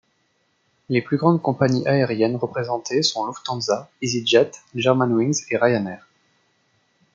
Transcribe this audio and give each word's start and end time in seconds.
Les 0.89 0.99
plus 1.03 1.17
grandes 1.17 1.43
compagnies 1.43 1.87
aériennes 1.87 2.35
représentées 2.37 3.03
sont 3.03 3.27
Lufthansa, 3.27 3.87
easyJet, 4.01 4.49
Germanwings 4.73 5.45
et 5.51 5.57
Ryanair. 5.57 6.07